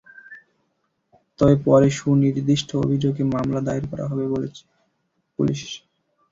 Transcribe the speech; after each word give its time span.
তবে 1.39 1.55
পরে 1.65 1.87
সুনির্দিষ্ট 1.97 2.69
অভিযোগে 2.83 3.23
মামলা 3.33 3.61
দায়ের 3.61 3.85
করা 3.87 4.05
হবে 4.07 4.25
বলে 4.25 4.47
বলছে 4.47 4.63
পুলিশ। 5.39 5.61